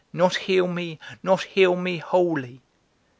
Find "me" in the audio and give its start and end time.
0.67-0.97, 1.75-1.99